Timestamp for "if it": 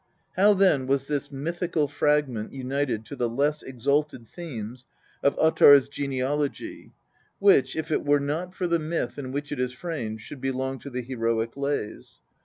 7.75-8.03